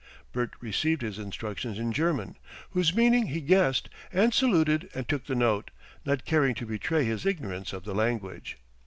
Bert 0.31 0.55
received 0.61 1.03
his 1.03 1.19
instructions 1.19 1.77
in 1.77 1.91
German, 1.93 2.35
whose 2.71 2.95
meaning 2.95 3.27
he 3.27 3.39
guessed, 3.39 3.87
and 4.11 4.33
saluted 4.33 4.89
and 4.95 5.07
took 5.07 5.27
the 5.27 5.35
note, 5.35 5.69
not 6.05 6.25
caring 6.25 6.55
to 6.55 6.65
betray 6.65 7.03
his 7.05 7.23
ignorance 7.23 7.71
of 7.71 7.83
the 7.83 7.93
language. 7.93 8.57